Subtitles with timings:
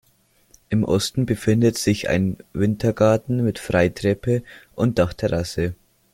[0.69, 4.41] Im Osten befindet sich ein Wintergarten mit Freitreppe
[4.73, 5.75] und Dachterrasse.